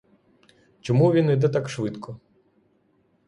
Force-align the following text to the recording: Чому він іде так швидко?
Чому 0.81 1.11
він 1.11 1.29
іде 1.29 1.49
так 1.49 1.69
швидко? 1.69 2.19